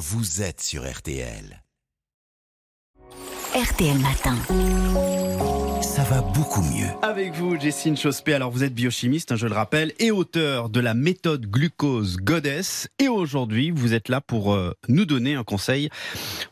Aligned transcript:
vous 0.00 0.40
êtes 0.40 0.62
sur 0.62 0.90
RTL. 0.90 1.62
RTL 3.54 3.98
Matin. 3.98 4.34
Ça 5.82 6.04
va 6.04 6.22
beaucoup 6.22 6.62
mieux. 6.62 6.86
Avec 7.02 7.34
vous, 7.34 7.60
Jessine 7.60 7.98
Chospé. 7.98 8.32
Alors, 8.32 8.50
vous 8.50 8.64
êtes 8.64 8.74
biochimiste, 8.74 9.32
hein, 9.32 9.36
je 9.36 9.46
le 9.46 9.52
rappelle, 9.52 9.92
et 9.98 10.10
auteur 10.10 10.70
de 10.70 10.80
la 10.80 10.94
méthode 10.94 11.44
glucose 11.44 12.16
Goddess. 12.16 12.88
Et 12.98 13.08
aujourd'hui, 13.08 13.70
vous 13.70 13.92
êtes 13.92 14.08
là 14.08 14.22
pour 14.22 14.54
euh, 14.54 14.72
nous 14.88 15.04
donner 15.04 15.34
un 15.34 15.44
conseil 15.44 15.90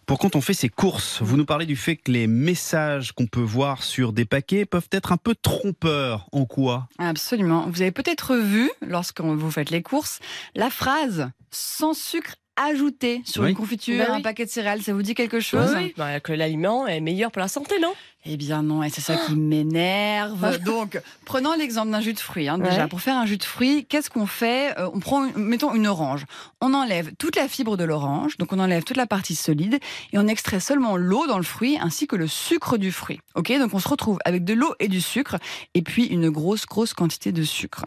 pour 0.05 0.19
quand 0.19 0.37
on 0.37 0.43
fait 0.43 0.53
ses 0.53 0.69
courses. 0.69 1.23
Vous 1.23 1.39
nous 1.39 1.47
parlez 1.47 1.65
du 1.65 1.77
fait 1.77 1.97
que 1.97 2.13
les 2.13 2.27
messages 2.27 3.13
qu'on 3.13 3.27
peut 3.27 3.41
voir 3.41 3.83
sur 3.83 4.13
des 4.13 4.27
paquets 4.27 4.67
peuvent 4.67 4.91
être 4.93 5.11
un 5.11 5.17
peu 5.17 5.35
trompeurs. 5.35 6.29
En 6.33 6.45
quoi? 6.45 6.87
Absolument. 6.99 7.67
Vous 7.71 7.81
avez 7.81 7.93
peut-être 7.93 8.37
vu, 8.37 8.71
lorsque 8.87 9.23
vous 9.23 9.51
faites 9.51 9.71
les 9.71 9.81
courses, 9.81 10.21
la 10.55 10.69
phrase 10.69 11.31
sans 11.51 11.95
sucre 11.95 12.35
ajouté 12.67 13.23
sur 13.25 13.43
Oui. 13.43 13.51
une 13.51 13.57
confiture, 13.57 13.99
Bah 13.99 14.07
oui. 14.13 14.17
un 14.19 14.21
paquet 14.23 14.45
de 14.45 14.51
céréales. 14.51 14.83
Ça 14.83 14.93
vous 14.93 15.03
dit 15.03 15.15
quelque 15.15 15.41
chose 15.41 15.73
Oui, 15.77 15.95
bah, 15.97 16.21
que 16.21 16.33
l'aliment 16.33 16.87
est 16.87 17.01
meilleur 17.01 17.31
pour 17.31 17.41
la 17.41 17.49
santé, 17.49 17.77
non? 17.81 17.93
Eh 18.27 18.37
bien 18.37 18.63
non, 18.63 18.83
et 18.83 18.91
c'est 18.91 19.01
ça 19.01 19.17
qui 19.17 19.37
m'énerve. 19.37 20.59
Donc, 20.65 21.01
prenons 21.25 21.55
l'exemple 21.55 21.91
d'un 21.91 22.01
jus 22.01 22.13
de 22.15 22.19
fruits. 22.19 22.49
hein, 22.49 22.59
déjà, 22.59 22.83
Ouais. 22.83 22.89
pour 22.89 23.01
faire 23.01 23.17
un 23.17 23.27
jus 23.27 23.37
de 23.39 23.45
fruits, 23.45 23.87
qu'est-ce 23.89 24.11
qu'on 24.11 24.27
fait? 24.27 24.77
Euh, 24.79 24.89
On 24.93 24.99
prend, 25.01 25.29
mettons, 25.37 25.73
une 25.75 25.87
orange. 25.87 26.25
On 26.61 26.75
enlève 26.75 27.13
toute 27.17 27.37
la 27.37 27.49
fibre 27.49 27.77
de 27.77 27.85
l'orange, 27.85 28.37
donc 28.37 28.53
on 28.53 28.59
enlève 28.59 28.83
toute 28.83 28.97
la 28.97 29.07
partie 29.07 29.35
solide, 29.37 29.79
et 30.13 30.19
on 30.19 30.27
extrait 30.27 30.61
seulement 30.61 30.97
l'eau 30.97 31.27
dans 31.27 31.37
le 31.39 31.45
fruit 31.45 31.79
ainsi 31.81 32.07
que 32.07 32.17
le 32.17 32.27
sucre 32.27 32.77
du 32.77 32.91
fruit. 32.93 33.21
Ok, 33.37 33.53
donc 33.59 33.73
on 33.73 33.79
se 33.79 33.89
retrouve 33.89 34.19
avec 34.25 34.45
de 34.45 34.53
l'eau 34.55 34.75
et 34.81 34.89
du 34.89 35.01
sucre, 35.01 35.37
et 35.75 35.83
puis 35.83 36.05
une 36.07 36.29
grosse, 36.29 36.67
grosse 36.67 36.95
quantité 36.95 37.31
de 37.33 37.45
sucre. 37.45 37.85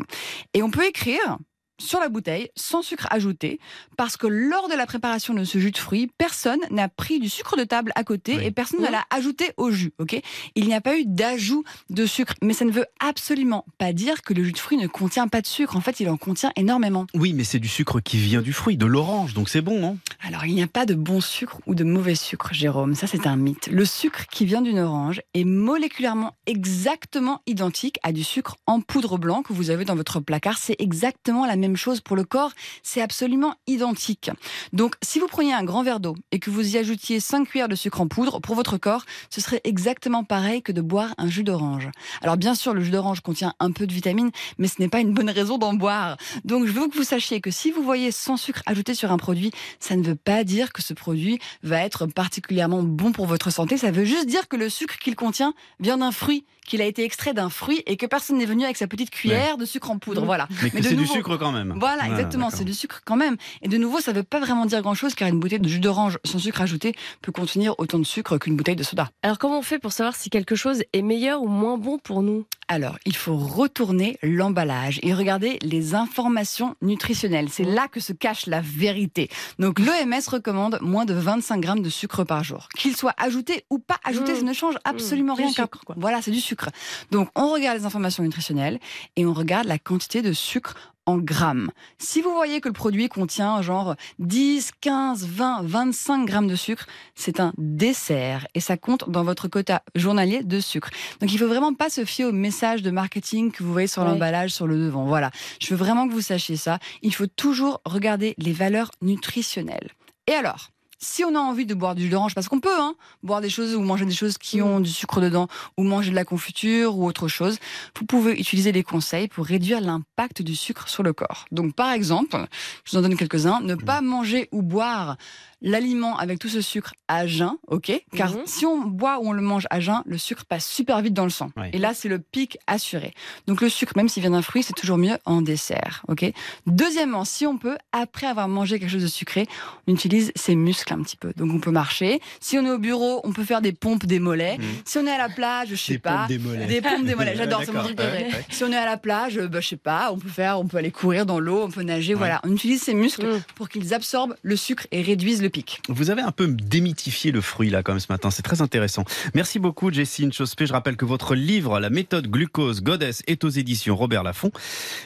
Et 0.54 0.64
on 0.64 0.72
peut 0.72 0.86
écrire 0.86 1.38
sur 1.82 2.00
la 2.00 2.10
bouteille, 2.10 2.50
sans 2.56 2.82
sucre 2.82 3.08
ajouté, 3.12 3.60
parce 3.98 4.18
que 4.18 4.28
lors 4.28 4.70
de 4.70 4.74
la 4.76 4.86
préparation 4.86 5.34
de 5.34 5.44
ce 5.44 5.58
jus 5.60 5.72
de 5.72 5.78
fruits, 5.78 6.10
personne 6.18 6.60
n'a 6.70 6.88
pris 6.88 7.20
du 7.20 7.30
sucre 7.30 7.58
de 7.58 7.64
table 7.64 7.92
à 7.96 8.04
côté 8.04 8.38
Oui. 8.38 8.46
et 8.46 8.52
personne 8.52 8.82
ne 8.82 8.90
l'a 8.90 9.04
ajouté 9.10 9.52
au 9.58 9.72
jus. 9.72 9.92
Ok? 10.00 10.20
Il 10.56 10.66
n'y 10.68 10.74
a 10.74 10.82
pas 10.82 10.98
eu 10.98 11.06
d'ajout 11.06 11.64
de 11.90 12.06
sucre, 12.06 12.34
mais 12.42 12.54
ça 12.54 12.66
ne 12.66 12.72
veut 12.72 12.86
absolument 13.00 13.66
pas 13.78 13.94
dire 13.94 14.22
que 14.22 14.34
le 14.34 14.44
jus 14.44 14.52
de 14.54 14.58
fruits 14.58 14.78
ne 14.78 14.88
contient 14.88 15.28
pas 15.28 15.42
de 15.42 15.48
sucre. 15.48 15.76
En 15.76 15.82
fait, 15.82 16.00
il 16.00 16.10
en 16.10 16.18
contient 16.18 16.52
énormément. 16.56 17.06
Oui, 17.14 17.34
mais 17.34 17.44
c'est 17.44 17.60
du 17.60 17.68
sucre 17.68 18.00
qui 18.00 18.18
vient 18.18 18.42
du 18.42 18.54
fruit, 18.54 18.78
de 18.78 18.86
l'orange, 18.86 19.34
donc 19.34 19.50
c'est 19.50 19.62
bon, 19.62 19.80
non? 19.80 19.98
Alors, 20.22 20.46
il 20.46 20.54
n'y 20.54 20.64
a 20.64 20.68
pas 20.68 20.86
de 20.86 20.94
bon 20.94 21.22
sucre 21.22 21.60
ou 21.66 21.76
de 21.76 21.84
mauvais 21.84 22.16
sucre, 22.16 22.54
Jérôme. 22.54 22.96
Ça, 22.96 23.08
c'est 23.08 23.28
un 23.28 23.36
mythe. 23.36 23.68
Le 23.72 23.86
sucre 23.86 24.28
qui 24.32 24.46
vient 24.46 24.62
d'une 24.62 24.80
orange 24.80 25.22
est 25.34 25.44
moléculairement 25.44 26.36
exactement 26.46 27.42
identique 27.48 28.00
à 28.04 28.12
du 28.12 28.24
sucre 28.24 28.56
en 28.68 28.82
poudre 28.82 29.18
blanc 29.18 29.42
que 29.42 29.54
vous 29.54 29.70
avez 29.70 29.86
dans 29.86 29.96
votre 29.96 30.20
placard. 30.20 30.58
C'est 30.58 30.76
exactement 30.80 31.46
la 31.46 31.56
même 31.56 31.71
chose 31.78 32.02
pour 32.02 32.16
le 32.16 32.24
corps. 32.24 32.52
C'est 32.84 33.02
absolument 33.02 33.56
identique. 33.68 34.32
Donc, 34.74 34.96
si 35.02 35.20
vous 35.20 35.28
preniez 35.28 35.54
un 35.54 35.64
grand 35.64 35.84
verre 35.84 36.00
d'eau 36.00 36.16
et 36.32 36.40
que 36.40 36.50
vous 36.50 36.76
y 36.76 36.78
ajoutiez 36.78 37.20
5 37.20 37.48
cuillères 37.48 37.68
de 37.68 37.76
sucre 37.76 38.02
en 38.02 38.08
poudre, 38.08 38.40
pour 38.40 38.56
votre 38.56 38.78
corps, 38.78 39.06
ce 39.30 39.42
serait 39.42 39.62
exactement 39.64 40.24
pareil 40.24 40.62
que 40.62 40.72
de 40.72 40.82
boire 40.82 41.14
un 41.18 41.28
jus 41.28 41.44
d'orange. 41.44 41.90
Alors, 42.22 42.38
bien 42.38 42.56
sûr, 42.56 42.74
le 42.74 42.82
jus 42.82 42.92
d'orange 42.92 43.22
contient 43.22 43.54
un 43.60 43.72
peu 43.72 43.88
de 43.88 43.94
vitamines, 43.94 44.32
mais 44.58 44.68
ce 44.68 44.76
n'est 44.80 44.90
pas 44.90 45.00
une 45.00 45.14
bonne 45.14 45.30
raison 45.30 45.58
d'en 45.58 45.74
boire. 45.74 46.18
Donc, 46.46 46.66
je 46.66 46.72
veux 46.72 46.88
que 46.88 46.98
vous 46.98 47.04
sachiez 47.04 47.42
que 47.42 47.52
si 47.52 47.72
vous 47.72 47.84
voyez 47.84 48.12
sans 48.12 48.38
sucre 48.38 48.62
ajouté 48.66 48.94
sur 48.94 49.12
un 49.12 49.18
produit, 49.18 49.52
ça 49.80 49.96
ne 49.96 50.04
veut 50.04 50.16
pas 50.16 50.44
dire 50.44 50.74
que 50.74 50.82
ce 50.82 50.94
produit 50.94 51.40
va 51.64 51.82
être 51.82 52.06
particulièrement 52.06 52.84
bon 52.84 53.12
pour 53.12 53.26
votre 53.26 53.50
santé. 53.50 53.78
Ça 53.78 53.92
veut 53.92 54.06
juste 54.06 54.28
dire 54.28 54.48
que 54.48 54.56
le 54.56 54.70
sucre 54.70 54.98
qu'il 54.98 55.16
contient 55.16 55.54
vient 55.80 55.98
d'un 55.98 56.12
fruit, 56.12 56.46
qu'il 56.66 56.82
a 56.82 56.86
été 56.86 57.04
extrait 57.04 57.34
d'un 57.34 57.50
fruit 57.50 57.84
et 57.86 57.98
que 57.98 58.06
personne 58.06 58.38
n'est 58.38 58.46
venu 58.46 58.64
avec 58.64 58.78
sa 58.78 58.88
petite 58.88 59.10
cuillère 59.10 59.58
de 59.58 59.66
sucre 59.66 59.92
en 59.92 59.98
poudre. 59.98 60.22
Mhm. 60.22 60.26
Voilà. 60.26 60.48
Mais 60.74 60.82
c'est 60.82 60.96
du 60.96 61.08
sucre 61.08 61.38
quand 61.38 61.52
même. 61.52 61.61
Voilà, 61.78 62.08
exactement, 62.08 62.46
d'accord. 62.46 62.58
c'est 62.60 62.66
du 62.66 62.74
sucre 62.74 63.02
quand 63.06 63.16
même. 63.16 63.38
Et 63.62 63.68
de 63.68 63.78
nouveau, 63.78 64.00
ça 64.00 64.12
ne 64.12 64.18
veut 64.18 64.24
pas 64.24 64.40
vraiment 64.40 64.66
dire 64.66 64.82
grand-chose 64.82 65.14
car 65.16 65.28
une 65.28 65.40
bouteille 65.40 65.60
de 65.60 65.68
jus 65.70 65.80
d'orange 65.80 66.18
sans 66.24 66.40
sucre 66.40 66.62
ajouté 66.62 66.94
peut 67.22 67.32
contenir 67.32 67.76
autant 67.78 68.00
de 68.00 68.04
sucre 68.06 68.38
qu'une 68.38 68.56
bouteille 68.56 68.76
de 68.76 68.84
soda. 68.84 69.10
Alors 69.24 69.38
comment 69.38 69.60
on 69.60 69.62
fait 69.62 69.80
pour 69.80 69.92
savoir 69.92 70.16
si 70.16 70.30
quelque 70.30 70.56
chose 70.56 70.84
est 70.94 71.02
meilleur 71.02 71.42
ou 71.42 71.48
moins 71.48 71.78
bon 71.78 71.98
pour 71.98 72.22
nous? 72.24 72.46
Alors, 72.68 72.98
il 73.06 73.16
faut 73.16 73.36
retourner 73.36 74.18
l'emballage 74.24 75.00
et 75.04 75.14
regarder 75.14 75.60
les 75.62 75.94
informations 75.94 76.76
nutritionnelles. 76.82 77.50
C'est 77.50 77.66
là 77.66 77.88
que 77.90 78.00
se 78.00 78.14
cache 78.14 78.46
la 78.48 78.62
vérité. 78.62 79.30
Donc, 79.60 79.78
l'OMS 79.80 80.22
recommande 80.30 80.80
moins 80.82 81.04
de 81.06 81.14
25 81.14 81.60
grammes 81.60 81.82
de 81.82 81.90
sucre 81.90 82.24
par 82.24 82.44
jour. 82.46 82.70
Qu'il 82.78 82.96
soit 82.96 83.14
ajouté 83.18 83.66
ou 83.70 83.78
pas 83.80 83.98
ajouté, 84.06 84.32
Mmh. 84.34 84.36
ça 84.38 84.42
ne 84.44 84.54
change 84.54 84.76
absolument 84.86 85.34
du 85.36 85.42
rien. 85.42 85.52
sucre, 85.52 85.82
quoi. 85.86 85.96
Voilà, 85.98 86.22
c'est 86.22 86.32
du 86.32 86.40
sucre. 86.40 86.70
Donc, 87.12 87.30
on 87.36 87.52
regarde 87.52 87.78
les 87.78 87.86
informations 87.86 88.24
nutritionnelles 88.24 88.80
et 89.18 89.26
on 89.26 89.34
regarde 89.34 89.68
la 89.68 89.78
quantité 89.80 90.22
de 90.22 90.32
sucre 90.32 90.76
en 91.12 91.18
grammes. 91.18 91.72
Si 91.98 92.22
vous 92.22 92.32
voyez 92.34 92.62
que 92.62 92.68
le 92.70 92.74
produit 92.74 93.10
contient 93.10 93.62
genre 93.62 93.96
10, 94.20 94.72
15, 94.82 95.28
20, 95.28 95.62
25 95.64 96.26
grammes 96.26 96.48
de 96.48 96.56
sucre, 96.56 96.86
c'est 97.16 97.40
un 97.40 97.54
dessert 97.58 98.48
et 98.56 98.60
ça 98.60 98.78
compte 98.78 99.10
dans 99.10 99.24
votre 99.24 99.48
quota 99.48 99.84
journalier 99.96 100.44
de 100.44 100.60
sucre. 100.60 100.90
Donc 101.20 101.32
il 101.34 101.38
faut 101.38 101.48
vraiment 101.48 101.74
pas 101.74 101.90
se 101.90 102.06
fier 102.06 102.26
aux 102.26 102.32
messages 102.32 102.82
de 102.82 102.92
marketing 102.92 103.52
que 103.52 103.64
vous 103.64 103.72
voyez 103.72 103.88
sur 103.88 104.02
Ouais. 104.04 104.08
l'emballage, 104.10 104.52
sur 104.52 104.68
le 104.68 104.78
devant. 104.78 105.06
Voilà. 105.06 105.32
Je 105.60 105.70
veux 105.70 105.76
vraiment 105.76 106.08
que 106.08 106.14
vous 106.14 106.22
sachiez 106.22 106.56
ça. 106.56 106.80
Il 107.02 107.14
faut 107.14 107.28
toujours 107.28 107.82
regarder 107.86 108.34
les 108.38 108.54
valeurs 108.54 108.92
nutritionnelles. 109.02 109.90
Et 110.28 110.34
alors? 110.34 110.70
Si 111.04 111.24
on 111.24 111.34
a 111.36 111.40
envie 111.40 111.66
de 111.66 111.74
boire 111.74 111.96
du 111.96 112.04
jus 112.04 112.10
d'orange, 112.10 112.36
parce 112.36 112.48
qu'on 112.48 112.60
peut 112.60 112.70
hein, 112.80 112.94
boire 113.24 113.42
des 113.42 113.50
choses 113.50 113.74
ou 113.76 113.82
manger 113.82 114.06
des 114.06 114.14
choses 114.14 114.38
qui 114.38 114.62
ont 114.62 114.80
du 114.80 114.90
sucre 114.92 115.20
dedans, 115.20 115.48
ou 115.78 115.84
manger 115.84 116.12
de 116.12 116.16
la 116.16 116.26
confiture 116.26 116.96
ou 116.98 117.08
autre 117.08 117.28
chose, 117.28 117.58
vous 117.98 118.06
pouvez 118.06 118.40
utiliser 118.40 118.72
les 118.72 118.84
conseils 118.84 119.28
pour 119.28 119.46
réduire 119.46 119.82
l'impact 119.82 120.42
du 120.42 120.56
sucre 120.56 120.88
sur 120.88 121.02
le 121.04 121.14
corps. 121.14 121.46
Donc 121.52 121.74
par 121.76 121.92
exemple, 121.92 122.46
je 122.86 122.92
vous 122.92 122.98
en 122.98 123.02
donne 123.02 123.18
quelques-uns, 123.18 123.62
ne 123.62 123.76
pas 123.76 124.02
manger 124.02 124.48
ou 124.52 124.62
boire 124.62 125.18
l'aliment 125.64 126.18
avec 126.18 126.40
tout 126.40 126.50
ce 126.50 126.60
sucre 126.62 126.94
à 127.08 127.28
jeun, 127.28 127.54
ok? 127.68 127.92
Car 128.16 128.32
Mhm. 128.32 128.42
si 128.46 128.66
on 128.66 128.80
boit 128.82 129.20
ou 129.20 129.28
on 129.30 129.32
le 129.32 129.44
mange 129.44 129.68
à 129.70 129.80
jeun, 129.80 130.02
le 130.08 130.18
sucre 130.18 130.44
passe 130.46 130.66
super 130.68 131.00
vite 131.02 131.14
dans 131.14 131.24
le 131.24 131.30
sang. 131.30 131.52
Et 131.72 131.78
là, 131.78 131.94
c'est 131.94 132.10
le 132.10 132.18
pic 132.18 132.58
assuré. 132.66 133.14
Donc 133.46 133.62
le 133.62 133.70
sucre, 133.70 133.94
même 133.96 134.10
s'il 134.10 134.22
vient 134.22 134.32
d'un 134.32 134.42
fruit, 134.42 134.64
c'est 134.64 134.74
toujours 134.74 134.98
mieux 134.98 135.18
en 135.26 135.42
dessert, 135.44 136.04
ok? 136.08 136.32
Deuxièmement, 136.66 137.26
si 137.26 137.46
on 137.46 137.58
peut, 137.60 137.78
après 137.92 138.26
avoir 138.26 138.48
mangé 138.48 138.80
quelque 138.80 138.90
chose 138.90 139.04
de 139.04 139.08
sucré, 139.08 139.46
on 139.88 139.94
utilise 139.94 140.32
ses 140.36 140.56
muscles 140.56 140.91
un 140.92 141.02
petit 141.02 141.18
peu. 141.18 141.34
Donc 141.36 141.52
on 141.54 141.60
peut 141.60 141.72
marcher. 141.72 142.20
Si 142.40 142.58
on 142.58 142.66
est 142.66 142.72
au 142.72 142.78
bureau, 142.80 143.22
on 143.24 143.32
peut 143.34 143.44
faire 143.44 143.62
des 143.62 143.72
pompes 143.74 144.06
des 144.06 144.20
mollets. 144.20 144.58
Mhm. 144.58 144.64
Si 144.86 144.98
on 144.98 145.06
est 145.06 145.12
à 145.12 145.18
la 145.18 145.30
plage, 145.30 145.70
je 145.72 145.76
sais 145.76 145.94
Des 145.94 146.00
pas, 146.00 146.20
pompes 146.20 146.28
des 146.30 146.38
mollets. 146.40 146.66
des 146.68 146.82
pompes 146.82 147.06
des 147.06 147.16
mollets. 147.16 147.36
J'adore, 147.36 147.62
c'est 147.66 147.68
mon 147.72 147.84
d'accord. 147.84 147.86
truc 147.86 147.98
préféré. 147.98 148.24
Ouais, 148.26 148.34
ouais. 148.34 148.46
Si 148.50 148.64
on 148.64 148.72
est 148.72 148.78
à 148.78 148.86
la 148.86 148.98
plage, 148.98 149.38
euh, 149.38 149.48
bah, 149.48 149.60
je 149.62 149.68
sais 149.70 149.78
pas, 149.78 150.12
on 150.12 150.18
peut 150.18 150.30
faire, 150.30 150.60
on 150.60 150.66
peut 150.66 150.78
aller 150.78 150.92
courir 150.92 151.26
dans 151.26 151.40
l'eau, 151.40 151.64
on 151.64 151.70
peut 151.72 151.84
nager. 151.84 152.14
Voilà, 152.14 152.40
on 152.44 152.52
utilise 152.54 152.82
ses 152.82 152.94
muscles 152.94 153.26
Mm. 153.26 153.42
pour 153.56 153.70
qu'ils 153.70 153.94
absorbent 153.94 154.36
le 154.42 154.56
sucre 154.56 154.88
et 154.92 155.02
réduisent 155.02 155.42
le 155.42 155.50
pic. 155.50 155.82
Vous 155.90 156.10
avez 156.10 156.22
un 156.22 156.32
peu 156.32 156.48
démythifié 156.48 157.32
le 157.32 157.42
fruit 157.42 157.70
là 157.70 157.84
quand 157.84 157.92
même 157.94 158.00
ce 158.00 158.12
matin, 158.12 158.32
c'est 158.32 158.42
très 158.42 158.62
intéressant. 158.62 159.04
Merci 159.36 159.60
beaucoup 159.60 159.92
Jessine 159.92 160.34
Chospé. 160.34 160.66
Je 160.66 160.74
rappelle 160.74 160.98
que 160.98 161.06
votre 161.06 161.36
livre 161.36 161.80
La 161.80 161.90
méthode 161.90 162.28
glucose 162.28 162.82
Goddess 162.82 163.22
est 163.28 163.44
aux 163.44 163.50
éditions 163.50 163.96
Robert 163.96 164.24
Laffont. 164.24 164.52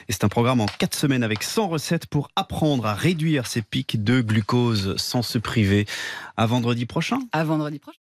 Et 0.08 0.12
c'est 0.12 0.24
un 0.24 0.28
programme 0.28 0.60
en 0.60 0.66
4 0.66 0.94
semaines 0.96 1.22
avec 1.22 1.42
100 1.42 1.68
recettes 1.68 2.06
pour 2.06 2.30
apprendre 2.36 2.86
à 2.86 2.94
réduire 2.94 3.46
ses 3.46 3.60
pics 3.62 4.02
de 4.02 4.20
glucose 4.20 4.94
sans 4.96 5.22
se 5.22 5.38
priver. 5.38 5.75
À 6.36 6.46
vendredi 6.46 6.86
prochain. 6.86 7.18
À 7.32 7.44
vendredi 7.44 7.78
prochain. 7.78 7.98